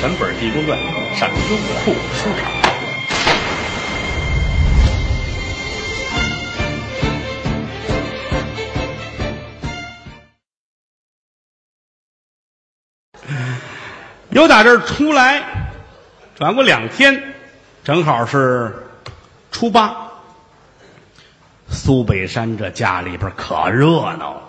[0.00, 0.78] 全本《地宫传》
[1.18, 2.50] 上优酷书场。
[14.30, 15.42] 由打这儿出来，
[16.34, 17.34] 转过两天，
[17.82, 18.86] 正好是
[19.50, 19.96] 初八。
[21.70, 24.42] 苏北山这家里边可热闹了。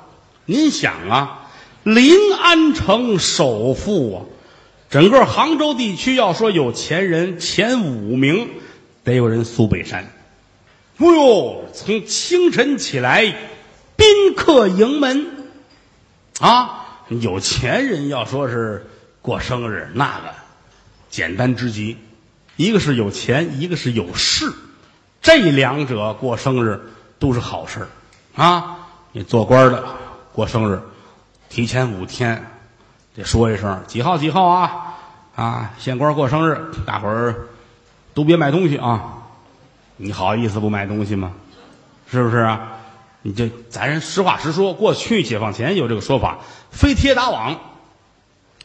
[0.45, 1.47] 您想啊，
[1.83, 4.19] 临安城首富啊，
[4.89, 8.49] 整个杭州地区要说有钱人前五名，
[9.03, 10.05] 得有人苏北山。
[10.99, 13.35] 哎呦，从清晨起来，
[13.95, 15.27] 宾客迎门
[16.39, 18.87] 啊，有钱人要说是
[19.21, 20.33] 过生日，那个
[21.09, 21.97] 简单之极。
[22.55, 24.51] 一个是有钱，一个是有势，
[25.21, 26.79] 这两者过生日
[27.19, 27.87] 都是好事儿
[28.41, 28.87] 啊。
[29.11, 29.83] 你做官的
[30.33, 30.81] 过生日，
[31.49, 32.56] 提前五天
[33.17, 34.93] 得说一声几号几号啊
[35.35, 37.47] 啊，县官过生日，大伙儿
[38.13, 39.15] 都别买东西啊。
[39.95, 41.31] 你好意思不买东西吗？
[42.11, 42.73] 是不是啊？
[43.23, 46.37] 你这咱实话实说，过去解放前有这个说法，
[46.69, 47.55] 飞贴打网，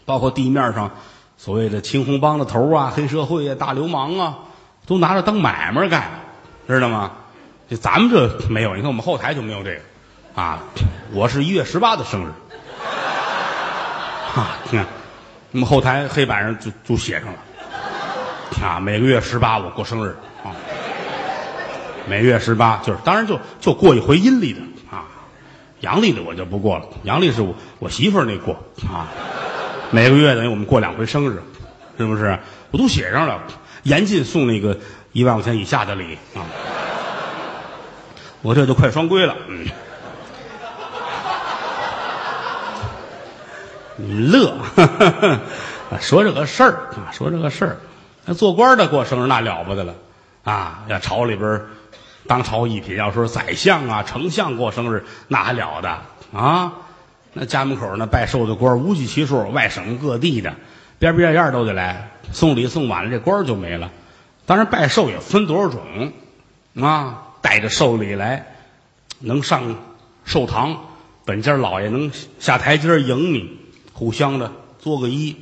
[0.04, 0.90] 包括地面上
[1.38, 4.38] 所谓的青红帮的头啊、黑社会啊、大流氓啊，
[4.84, 6.10] 都拿着当买卖干，
[6.68, 7.12] 知道吗？
[7.70, 9.80] 就咱们这没有，你看我们后台就没有这个
[10.34, 10.60] 啊。
[11.14, 12.32] 我是一月十八的生日，
[14.34, 14.86] 啊，你看
[15.52, 17.38] 我们后台黑板上就就写上了
[18.66, 20.52] 啊，每个月十八我过生日啊。
[22.08, 25.04] 每月十八，就是当然就就过一回阴历的啊，
[25.80, 26.84] 阳历的我就不过了。
[27.04, 28.54] 阳历是我我媳妇儿那过
[28.92, 29.06] 啊，
[29.92, 31.40] 每个月等于我们过两回生日，
[31.96, 32.36] 是不是？
[32.72, 33.40] 我都写上了，
[33.84, 34.76] 严禁送那个
[35.12, 36.42] 一万块钱以下的礼啊。
[38.42, 39.64] 我这就快双规了，嗯。
[44.04, 44.56] 你乐，
[46.00, 47.76] 说这个事儿啊，说这个事儿，
[48.24, 49.94] 那做官的过生日那了不得了
[50.44, 51.60] 啊，要朝里边。
[52.24, 55.88] 当朝一品，要说宰相啊、丞相过生日，那还了得
[56.38, 56.72] 啊！
[57.32, 60.54] 那家门口那拜寿的官无计其数，外省各地的，
[61.00, 62.10] 边边样样都得来。
[62.30, 63.90] 送礼送晚了，这官就没了。
[64.46, 66.12] 当然，拜寿也分多少种
[66.80, 67.22] 啊！
[67.40, 68.54] 带着寿礼来，
[69.18, 69.74] 能上
[70.24, 70.78] 寿堂，
[71.24, 73.58] 本家老爷能下台阶迎你，
[74.02, 75.36] 互相的作个揖。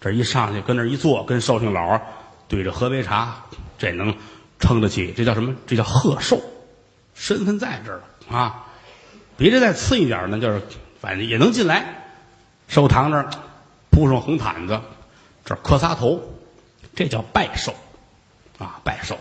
[0.00, 2.00] 这一上去跟那一坐，跟寿星老
[2.48, 3.44] 对着喝杯茶，
[3.78, 4.12] 这能。
[4.58, 5.56] 撑得起，这叫什么？
[5.66, 6.40] 这叫贺寿，
[7.14, 8.66] 身份在这儿了啊！
[9.36, 10.62] 比这再次一点呢，就是
[11.00, 12.04] 反正也能进来。
[12.68, 13.30] 寿堂那儿
[13.90, 14.80] 铺上红毯子，
[15.44, 16.22] 这儿磕仨头，
[16.94, 17.74] 这叫拜寿
[18.58, 18.78] 啊！
[18.84, 19.18] 拜寿。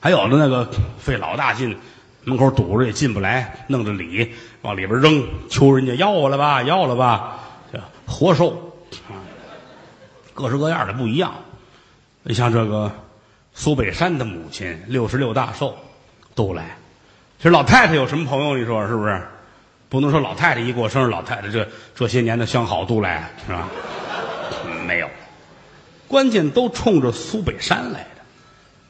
[0.00, 1.76] 还有的那个费老大劲，
[2.24, 7.40] 门口堵着也进不来，弄着礼往里边扔，求人家要了吧，要了吧，
[8.08, 8.72] 活寿
[9.08, 9.20] 啊！
[10.34, 11.34] 各式各样的不一样。
[12.22, 12.90] 你像这个。
[13.54, 15.76] 苏北山的母亲六十六大寿
[16.36, 16.76] 都来，
[17.38, 18.56] 其实老太太有什么朋友？
[18.56, 19.20] 你说是不是？
[19.88, 23.68] 不能说老太太一过生日，老太太这这些年的相好都来是吧？
[24.86, 25.10] 没有，
[26.06, 28.22] 关键都冲着苏北山来的，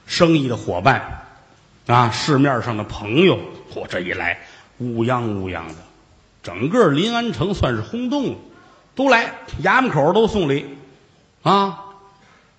[0.04, 1.24] 生意的伙伴
[1.86, 3.38] 啊，市面上的朋友，
[3.72, 4.38] 嚯，这一来
[4.80, 5.76] 乌泱乌泱的，
[6.42, 8.36] 整个临安城算是轰动了，
[8.98, 9.32] 都来
[9.62, 10.76] 衙门口都送礼
[11.44, 11.84] 啊。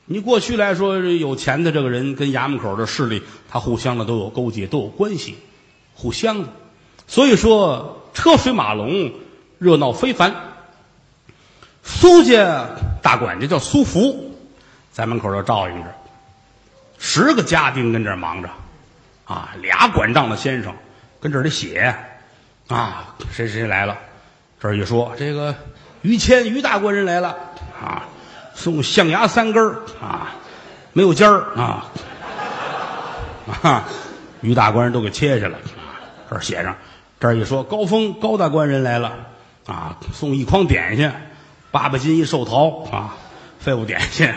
[0.06, 5.36] 你过去来说，有钱的这个人跟衙门口的势力，他互相的都有勾结，都有关系，
[5.94, 6.48] 互相的。
[7.08, 9.12] 所以说，车水马龙，
[9.58, 10.34] 热闹非凡。
[11.84, 12.70] 苏家
[13.04, 14.34] 大管家叫苏福，
[14.94, 15.94] 在门口就照应着，
[17.00, 18.50] 十个家丁跟这儿忙着，
[19.26, 20.74] 啊，俩管账的先生
[21.20, 21.94] 跟这儿得写，
[22.70, 23.98] 啊，谁谁来了，
[24.58, 25.54] 这儿一说，这个
[26.02, 27.36] 于谦于大官人来了，
[27.82, 28.04] 啊。
[28.56, 30.36] 送象牙三根儿啊，
[30.92, 31.86] 没有尖儿啊，
[33.64, 33.86] 啊，
[34.42, 35.58] 于大官人都给切下来，
[36.30, 36.76] 这儿写上，
[37.22, 39.14] 这儿一说高峰高大官人来了
[39.66, 41.10] 啊，送一筐点心，
[41.72, 43.16] 八百斤一寿桃啊，
[43.62, 44.30] 废物点心，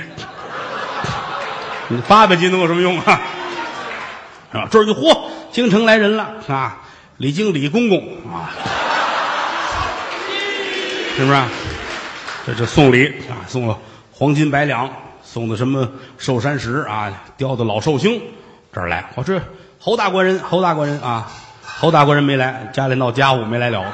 [1.88, 3.20] 你 八百斤能有什么用啊？
[4.53, 4.69] 是吧？
[4.70, 5.19] 这儿一嚯，
[5.50, 6.81] 京城来人了啊，
[7.17, 7.99] 李经李公公
[8.32, 8.55] 啊，
[11.17, 11.43] 是不是？
[12.47, 13.79] 这这送礼啊，送了。
[14.11, 14.91] 黄金百两
[15.23, 15.88] 送的什么
[16.19, 18.20] 寿山石啊，雕的老寿星
[18.73, 19.05] 这儿来。
[19.14, 19.41] 我这
[19.79, 21.31] 侯大官人，侯大官人啊，
[21.62, 23.85] 侯大官人没来，家里闹家务没来了。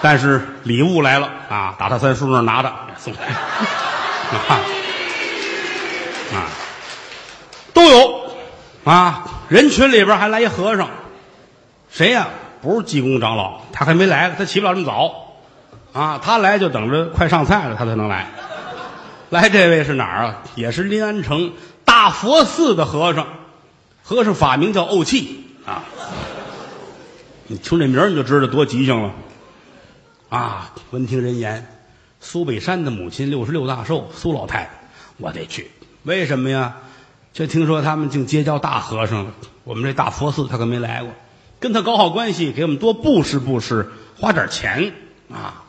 [0.00, 3.20] 但是礼物来了啊，打他三叔那儿拿的送来
[6.34, 6.48] 啊，
[7.72, 8.24] 都有
[8.84, 9.24] 啊。
[9.48, 10.88] 人群里边还来一和尚，
[11.90, 12.26] 谁呀？
[12.60, 15.31] 不是济公长老，他还没来，他起不了这么早
[15.92, 16.18] 啊。
[16.22, 18.30] 他来就等着快上菜了，他才能来。
[19.30, 20.42] 来，这位是哪儿啊？
[20.54, 21.52] 也是临安城
[21.84, 23.26] 大佛寺的和尚，
[24.02, 25.84] 和尚法名叫怄气啊。
[27.46, 29.12] 你听这名儿你就知道多吉祥了
[30.28, 30.72] 啊！
[30.90, 31.66] 闻听人言，
[32.20, 34.70] 苏北山的母亲六十六大寿，苏老太太，
[35.18, 35.70] 我得去。
[36.04, 36.76] 为什么呀？
[37.32, 39.32] 就听说他们竟结交大和尚了，
[39.64, 41.10] 我们这大佛寺他可没来过，
[41.58, 44.92] 跟他搞好关系，给我们多布施布施，花点钱
[45.32, 45.61] 啊。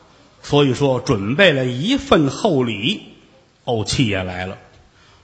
[0.44, 3.10] 所以说，准备了一份厚礼。
[3.64, 4.58] 怄气也来了，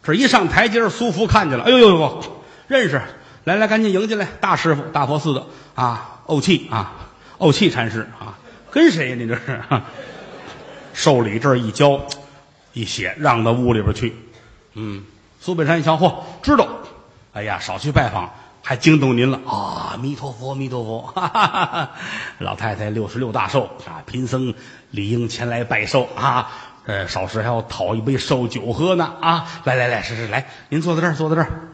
[0.02, 2.24] 这一上台阶苏福看见了，哎呦呦呦，
[2.68, 3.02] 认识，
[3.44, 5.44] 来来，赶紧迎进来，大师傅，大佛寺的
[5.74, 8.38] 啊，怄气啊，怄气禅师啊，
[8.70, 9.16] 跟谁呀？
[9.16, 9.60] 你这是？
[10.94, 12.00] 受礼这一交，
[12.72, 14.16] 一写，让到屋里边去。
[14.72, 15.04] 嗯，
[15.38, 16.66] 苏北山一瞧，嚯，知道，
[17.34, 19.98] 哎呀，少去拜访，还惊动您了啊！
[20.00, 21.90] 弥陀佛，弥陀佛，哈哈哈哈
[22.38, 24.54] 老太太六十六大寿啊，贫僧
[24.90, 26.50] 理应前来拜寿啊。
[26.86, 29.46] 呃，少时还要讨一杯寿酒喝呢啊！
[29.64, 31.68] 来来来，是是来，您坐在这儿，坐在这儿，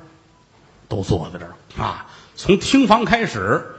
[0.89, 2.07] 都坐在这儿啊！
[2.35, 3.77] 从厅房开始，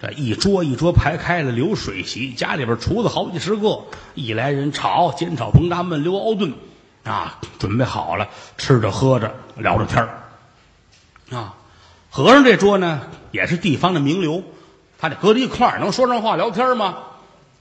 [0.00, 6.52] 这一桌一桌排开了，流水席，家里边厨子好几十个，一来人炒煎炒烹炸焖溜熬炖，
[7.04, 8.28] 啊，准备好了，
[8.58, 10.06] 吃着喝着聊着天，
[11.30, 11.54] 啊，
[12.16, 14.42] 和尚这桌呢也是地方的名流，
[14.98, 16.96] 他得搁在一块儿，能说上话聊天吗？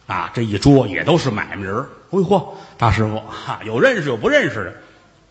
[0.08, 1.90] 啊，这一桌也都是买卖人儿。
[2.12, 4.74] 哎嚯，大师傅哈，有认识有不认识的，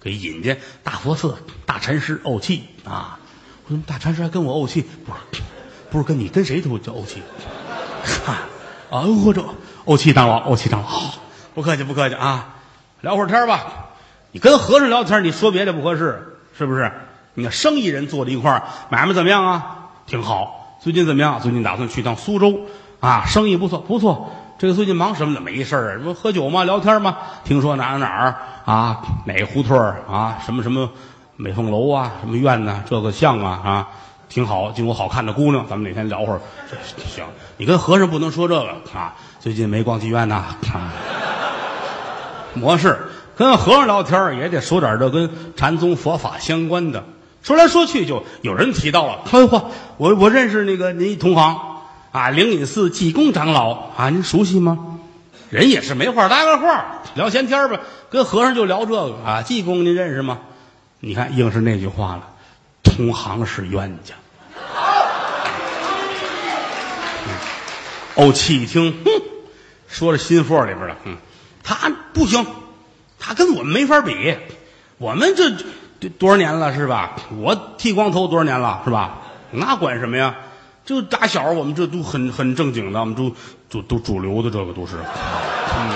[0.02, 3.18] 给引进大佛寺大禅师怄气啊！
[3.66, 5.42] 我说大禅师还跟我怄气，不是，
[5.90, 7.22] 不是跟你跟谁都叫怄气。
[8.26, 8.34] 哈，
[8.90, 9.42] 啊，我这
[9.86, 11.14] 怄气长老，怄气长老，
[11.54, 12.56] 不客气不客气啊，
[13.00, 13.86] 聊会儿天吧。
[14.32, 16.92] 你跟和尚聊天，你说别的不合适，是不是？
[17.34, 19.90] 你看生意人坐在一块儿，买卖怎么样啊？
[20.06, 20.76] 挺好。
[20.80, 21.40] 最近怎么样？
[21.40, 22.60] 最近打算去趟苏州
[23.00, 24.30] 啊，生意不错不错。
[24.56, 25.40] 这个最近忙什么呢？
[25.40, 26.64] 没事儿，什么喝酒吗？
[26.64, 27.16] 聊天吗？
[27.44, 30.88] 听说哪儿哪儿啊，哪个胡同啊，什么什么
[31.36, 32.84] 美凤楼啊，什么院呢？
[32.88, 33.88] 这个像啊啊，
[34.28, 36.40] 挺好，经过好看的姑娘，咱们哪天聊会儿？
[37.04, 37.24] 行，
[37.56, 39.14] 你跟和尚不能说这个啊。
[39.40, 40.36] 最近没逛妓院呐
[40.72, 40.92] 啊。
[42.54, 42.96] 模式
[43.36, 47.02] 跟和尚聊天也得说点这跟禅宗佛法相关的。
[47.44, 49.66] 说来说去，就有人提到了，哎嚯，
[49.98, 51.74] 我我认识那个您同行。
[52.10, 54.98] 啊，灵隐寺济公长老啊，您熟悉吗？
[55.50, 57.80] 人也是没话搭个话，聊闲天吧。
[58.08, 60.38] 跟和尚就聊这个啊，济公您认识吗？
[61.00, 62.28] 你看，应是那句话了，
[62.84, 64.14] 同行是冤家。
[68.14, 69.10] 怄气一听，哼，
[69.88, 71.16] 说着心腹里边了，嗯，
[71.64, 72.46] 他不行，
[73.18, 74.36] 他跟我们没法比。
[74.98, 75.64] 我们这这
[76.08, 77.16] 多少年了是吧？
[77.38, 79.18] 我剃光头多少年了是吧？
[79.50, 80.34] 那管什么呀？
[80.84, 83.32] 就打小我们这都很很正经的，我们都
[83.70, 84.96] 都都主流的，这个都是。
[84.96, 85.90] 嗯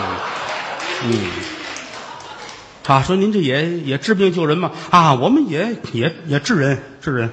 [1.04, 1.30] 嗯，
[2.82, 4.70] 他说您这也也治病救人嘛？
[4.90, 7.30] 啊，我们也也也治人治人，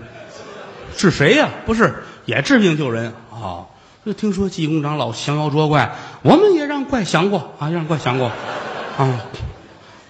[0.98, 1.50] 治谁呀？
[1.66, 3.66] 不是也治病救人啊？
[4.06, 8.32] 就听说济公长老降妖捉怪，我们也让怪降过啊，让怪降过
[8.98, 9.22] 啊。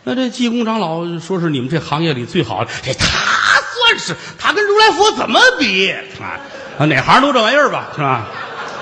[0.06, 6.40] 那这济公长老说是你们这行业里最好的，这他算是他跟如来佛怎么比啊？
[6.78, 8.28] 啊，哪行都这玩意儿吧，是吧？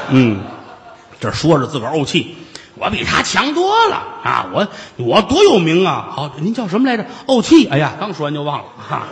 [0.10, 0.42] 嗯，
[1.20, 2.36] 这说着自个儿怄气，
[2.76, 4.48] 我比他强多了啊！
[4.52, 4.68] 我
[4.98, 6.10] 我多有名啊！
[6.12, 7.06] 好，您叫什么来着？
[7.26, 7.68] 怄气。
[7.68, 9.04] 哎呀，刚说完就忘了哈。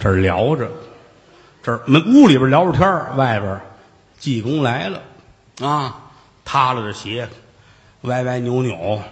[0.00, 0.70] 这聊着，
[1.62, 3.60] 这门屋里边聊着天外边
[4.18, 5.02] 济公来了
[5.60, 5.96] 啊，
[6.44, 7.28] 塌了着鞋，
[8.02, 9.02] 歪歪扭扭，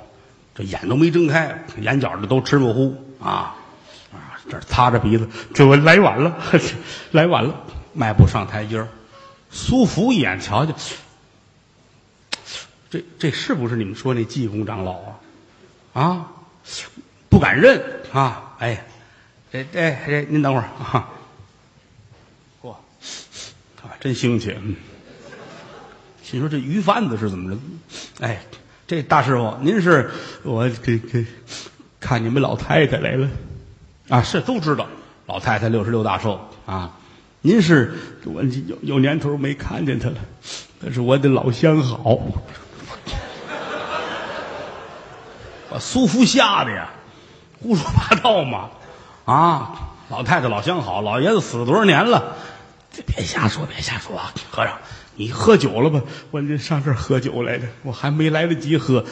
[0.57, 3.55] 这眼都没睁开，眼角的都直模糊啊
[4.11, 4.41] 啊！
[4.49, 6.35] 这擦着鼻子，这我来晚了，
[7.13, 7.55] 来晚了。
[7.93, 8.87] 迈步上台阶，
[9.51, 10.75] 苏福一眼瞧瞧，
[12.91, 15.21] 这这是不是你们说那济公长老啊？
[15.93, 16.33] 啊，
[17.29, 18.55] 不敢认啊！
[18.59, 18.85] 哎，
[19.51, 21.09] 这这这，您等会儿啊！
[22.63, 24.55] 嚯，啊，真兴起！
[24.63, 24.77] 嗯，
[26.23, 27.61] 心说这鱼贩子是怎么着？
[28.21, 28.43] 哎，
[28.87, 30.11] 这大师傅，您是
[30.45, 31.27] 我给给
[31.99, 33.29] 看你们老太太来了
[34.09, 34.23] 啊？
[34.23, 34.87] 是都知道，
[35.27, 36.93] 老太太六十六大寿啊。
[37.41, 40.17] 您是我有有年头没看见他了，
[40.81, 42.17] 可是我的老相好，
[45.71, 46.89] 把苏福吓得呀，
[47.61, 48.71] 胡说八道嘛！
[49.25, 49.73] 啊，
[50.09, 52.37] 老太太老相好，老爷子死了多少年了？
[53.05, 54.33] 别瞎说，别瞎说啊！
[54.51, 54.79] 和尚，
[55.17, 56.03] 你喝酒了吧？
[56.31, 59.05] 我这上这儿喝酒来着，我还没来得及喝，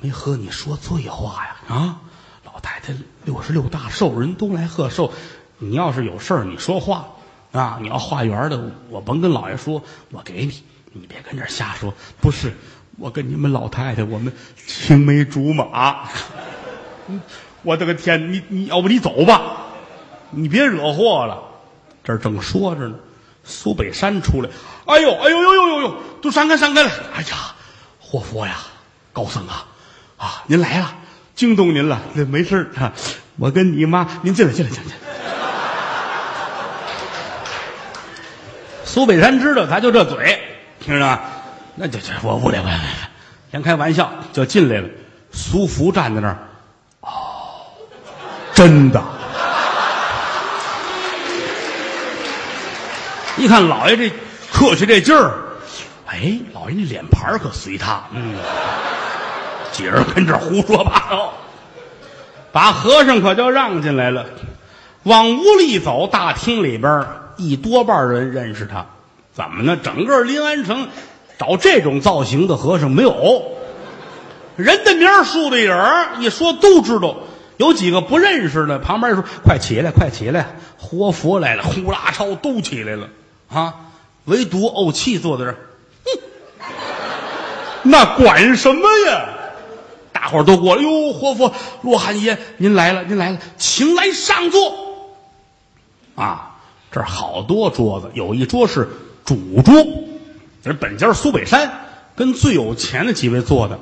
[0.00, 1.56] 没喝你说醉话呀！
[1.68, 2.00] 啊，
[2.44, 5.12] 老太太六十六大寿，人都来贺寿，
[5.58, 7.08] 你要是有事儿，你说话。
[7.52, 7.78] 啊！
[7.80, 10.62] 你要化缘的，我甭跟老爷说，我给你，
[10.92, 11.94] 你别跟这瞎说。
[12.20, 12.52] 不是，
[12.98, 14.30] 我跟你们老太太，我们
[14.66, 16.06] 青梅竹马。
[17.62, 19.68] 我的个天，你你要不你走吧，
[20.32, 21.44] 你别惹祸了。
[22.04, 22.96] 这儿正说着呢，
[23.46, 24.50] 苏北山出来，
[24.86, 26.90] 哎呦哎呦呦呦呦呦，都闪开闪开了！
[27.14, 27.54] 哎呀，
[28.00, 28.56] 活佛呀，
[29.12, 29.66] 高僧啊，
[30.16, 30.92] 啊，您来了，
[31.36, 32.92] 惊动您了，那没事啊，
[33.36, 34.90] 我跟你妈，您进来进来进来。
[38.84, 40.40] 苏北山知道他就这嘴，
[40.80, 41.20] 听着吗？
[41.76, 42.80] 那就就我不来不来，
[43.52, 44.88] 先开玩笑就进来了。
[45.30, 46.38] 苏福站在那儿，
[47.00, 47.66] 哦，
[48.54, 49.02] 真的。
[53.36, 54.10] 一看老爷这
[54.50, 55.32] 客气这劲儿，
[56.06, 58.34] 哎，老爷那脸盘儿可随他，嗯，
[59.72, 61.34] 几人跟这胡说八道，
[62.50, 64.24] 把和尚可就让进来了。
[65.02, 68.86] 往屋里走，大厅里边一多半人认识他，
[69.34, 69.76] 怎么呢？
[69.82, 70.88] 整个临安城
[71.38, 73.42] 找这种造型的和尚没有，
[74.56, 75.76] 人的名树的影
[76.20, 77.16] 一说都知道。
[77.58, 83.08] 有几个不认识的，旁边说：“快起来，快起来，活佛来了！”呼啦超都起来了
[83.48, 83.74] 啊！
[84.26, 85.56] 唯独怄气坐在这儿，
[86.04, 86.68] 哼，
[87.90, 89.28] 那管什么呀？
[90.12, 94.74] 大伙儿都过来，哟，活佛罗汉爷，您来了，您来了，请来上座。
[96.16, 96.56] 啊，
[96.90, 98.88] 这儿好多桌子，有一桌是
[99.24, 99.74] 主桌，
[100.64, 101.70] 这是本家苏北山
[102.16, 103.78] 跟最有钱的几位坐的。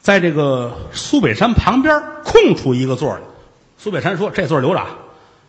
[0.00, 3.20] 在这个苏北山旁边空出一个座来，
[3.76, 4.86] 苏北山说：“这座留着，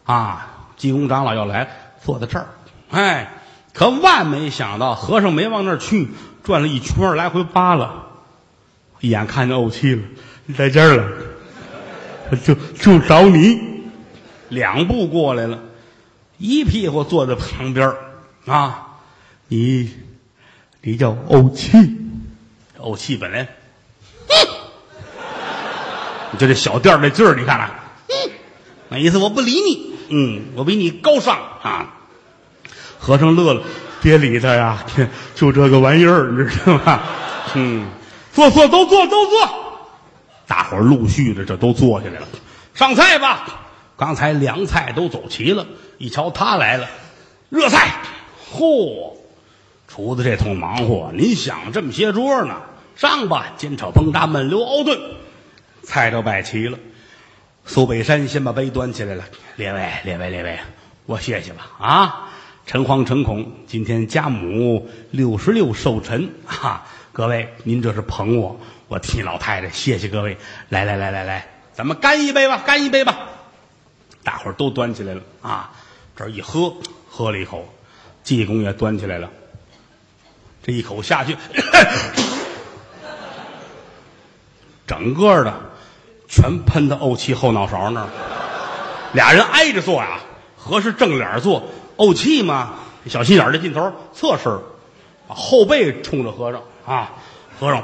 [0.04, 2.48] 啊，济公长老要来，坐在这儿。”
[2.92, 3.32] 哎，
[3.76, 6.08] 可万没想到，和尚没往那儿去，
[6.46, 8.06] 转了一圈，来回扒拉，
[9.02, 10.02] 一眼看见怄气了，
[10.46, 13.60] 你在这儿了，就就找你，
[14.48, 15.60] 两步过来了，
[16.38, 17.94] 一屁股坐在旁边
[18.46, 19.00] 啊，
[19.50, 19.92] 你，
[20.82, 21.98] 你叫怄气，
[22.80, 23.46] 怄气本来。
[26.32, 27.72] 你就这小店那劲儿，你看看，
[28.88, 31.92] 那意思我不理你，嗯，我比你高尚啊。
[33.06, 33.62] 和尚乐了，
[34.02, 34.84] 别理他呀，
[35.36, 37.00] 就这个玩意儿，你知道吗？
[37.54, 37.88] 嗯，
[38.34, 39.48] 坐坐都坐都坐，
[40.48, 42.28] 大伙儿陆续的这都坐下来了，
[42.74, 43.62] 上菜吧。
[43.96, 45.68] 刚才凉菜都走齐了，
[46.00, 46.88] 一瞧他来了，
[47.50, 47.92] 热菜，
[48.52, 49.14] 嚯，
[49.88, 52.56] 厨子这通忙活，您想这么些桌呢？
[52.96, 55.00] 上吧，煎炒烹炸焖溜熬炖，
[55.84, 56.80] 菜都摆齐了。
[57.66, 59.24] 苏北山先把杯端起来了，
[59.58, 60.60] 列位，列位，列位，
[61.06, 61.68] 我谢谢吧。
[61.80, 62.30] 啊，
[62.66, 66.84] 诚惶诚恐，今天家母六十六寿辰 啊！
[67.12, 70.36] 各位，您这是捧我，我替老太太谢谢各位。
[70.70, 73.18] 来来来来来，咱们干一杯吧，干一杯吧！
[74.24, 75.72] 大伙儿都端起来了啊！
[76.16, 76.74] 这一喝，
[77.08, 77.72] 喝了一口，
[78.24, 79.30] 济公也端起来了，
[80.64, 81.38] 这一口下去。
[84.88, 85.54] 整个的
[86.28, 88.10] 全喷到怄气后脑勺那儿，
[89.14, 90.20] 俩人挨着坐呀，
[90.58, 91.64] 合是正脸坐，
[91.98, 92.74] 怄气嘛，
[93.08, 94.52] 小心眼的劲头，侧身，
[95.28, 97.14] 后背冲着和尚啊，
[97.60, 97.84] 和尚，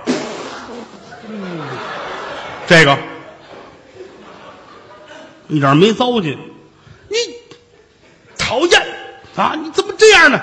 [1.29, 1.61] 嗯
[2.67, 2.97] 这个
[5.47, 6.37] 一点没糟践，
[7.09, 7.17] 你
[8.37, 8.81] 讨厌
[9.35, 9.55] 啊！
[9.61, 10.41] 你怎么这样呢？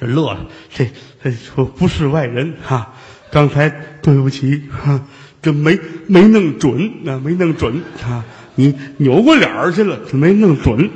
[0.00, 0.40] 这乐了，
[0.72, 0.90] 这
[1.22, 2.92] 这说不是外人哈，
[3.30, 3.68] 刚才
[4.02, 5.00] 对不起哈。
[5.42, 8.24] 这没没弄准，啊，没弄准啊！
[8.54, 10.90] 你扭过脸去了，这没弄准。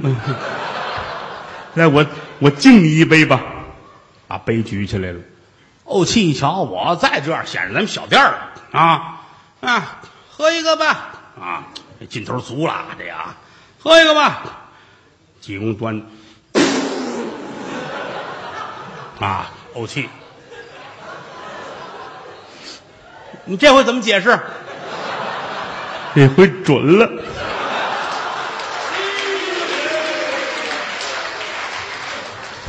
[1.78, 2.04] 来，我
[2.40, 3.40] 我敬你一杯吧，
[4.26, 5.20] 把杯举起来了。
[5.86, 9.22] 怄气一瞧，我再这样显着咱们小店了啊
[9.62, 10.00] 啊！
[10.30, 11.08] 喝一个吧
[11.40, 11.64] 啊！
[11.98, 13.34] 这劲头足了，这呀，
[13.82, 14.42] 喝一个吧。
[15.40, 16.02] 济公端
[19.18, 20.06] 啊，怄气。
[23.46, 24.38] 你这回怎么解释？
[26.14, 27.10] 这回准了，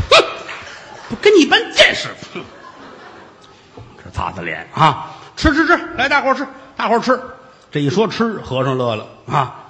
[0.10, 0.24] 哼，
[1.09, 2.10] 不跟你一般见识。
[4.04, 7.20] 这擦擦脸啊，吃吃吃，来大伙吃，大伙吃。
[7.72, 9.66] 这一说吃，和尚乐了啊，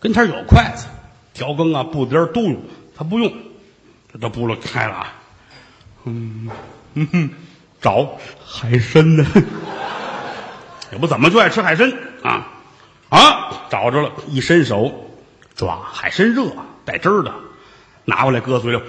[0.00, 0.86] 跟前有筷子、
[1.32, 2.56] 调羹啊、布碟都有，
[2.96, 3.32] 他不用，
[4.12, 5.12] 这都不了开了啊。
[6.04, 6.50] 嗯
[6.94, 7.30] 嗯哼，
[7.80, 9.24] 找海参呢。
[10.90, 11.90] 也不怎么就爱吃海参
[12.22, 12.48] 啊
[13.08, 13.66] 啊！
[13.70, 15.08] 找着了，一伸手
[15.54, 16.44] 抓海参热
[16.84, 17.32] 带汁儿的，
[18.04, 18.82] 拿过来搁嘴里，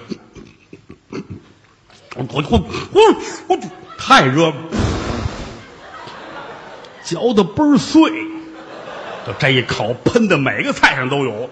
[2.15, 2.59] 我我我
[2.91, 3.01] 我
[3.47, 3.57] 我
[3.97, 4.53] 太热，
[7.03, 8.11] 嚼的倍儿碎，
[9.25, 11.49] 就这一口喷的每个菜上都有。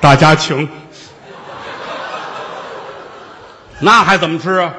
[0.00, 0.68] 大家请，
[3.80, 4.74] 那还怎么吃啊？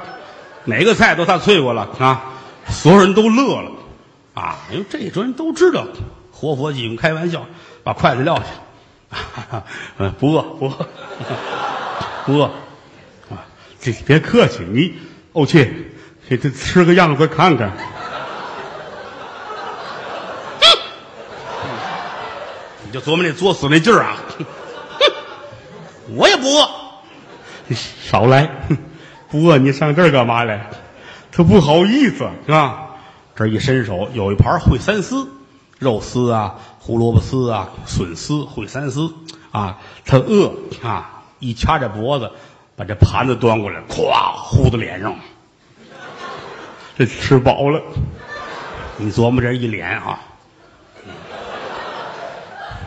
[0.65, 2.21] 哪个菜都他啐过了啊！
[2.69, 3.71] 所有人都乐了，
[4.33, 5.85] 啊，因为这一人都知道，
[6.31, 7.45] 活佛济公开玩笑，
[7.83, 8.43] 把筷子撂下，
[9.97, 10.87] 嗯，不饿不饿
[12.25, 12.43] 不饿
[13.29, 13.45] 啊，
[13.79, 14.93] 这别客气，你
[15.33, 15.67] 怄气，
[16.27, 17.71] 给他吃个样子看看。
[22.85, 24.17] 你就琢磨那作死那劲儿啊！
[26.15, 26.69] 我也不饿，
[27.75, 28.49] 少来，
[29.29, 30.69] 不饿你上这儿干嘛来？
[31.31, 32.87] 他不好意思是吧？
[33.35, 35.27] 这一伸手，有一盘烩三丝，
[35.79, 39.13] 肉丝啊，胡萝卜丝啊，笋丝，烩三丝
[39.51, 39.77] 啊。
[40.05, 40.53] 他饿
[40.83, 42.31] 啊，一掐着脖子，
[42.75, 45.15] 把这盘子端过来，咵呼到脸上，
[46.97, 47.81] 这吃饱了。
[48.97, 50.19] 你琢磨这一脸啊。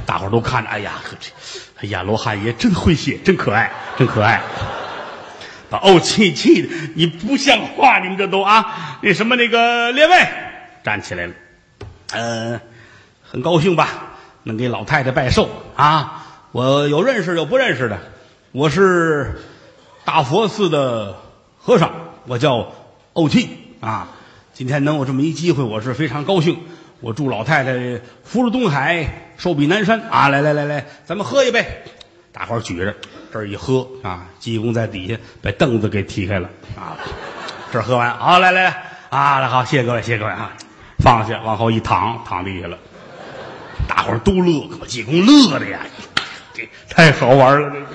[0.06, 1.30] 大伙都看着，哎呀，可这，
[1.80, 4.42] 哎呀，罗汉爷真会写，真可爱，真可爱。
[5.68, 10.28] 把怄气气的，你不像话，你们这都啊，那什么那个列位
[10.82, 11.32] 站起来了，
[12.10, 12.60] 呃，
[13.30, 13.88] 很高兴吧？
[14.42, 16.26] 能给老太太拜寿啊？
[16.50, 18.00] 我有认识有不认识的，
[18.50, 19.40] 我是
[20.04, 21.16] 大佛寺的
[21.56, 21.92] 和尚，
[22.26, 22.72] 我叫
[23.14, 24.08] 怄气啊。
[24.52, 26.58] 今天能有这么一机会，我是非常高兴。
[27.00, 30.28] 我祝老太太福如东海，寿比南山啊！
[30.28, 31.84] 来来来来，咱们喝一杯。
[32.32, 32.94] 大伙儿举着，
[33.32, 36.98] 这儿一喝啊，济公在底下把凳子给踢开了啊。
[37.72, 40.52] 这儿喝完，好来来来啊，好，谢谢各位，谢谢各位啊，
[40.98, 42.76] 放下，往后一躺，躺地下了。
[44.18, 45.80] 都乐，济公乐的呀，
[46.52, 47.89] 这太好玩了，这。